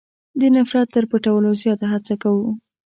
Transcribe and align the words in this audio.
د 0.39 0.41
نفرت 0.55 0.87
تر 0.95 1.03
پټولو 1.11 1.49
زیاته 1.61 1.85
هڅه 1.93 2.13
کوو. 2.23 2.49